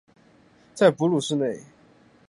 [0.73, 1.61] 在哺乳室内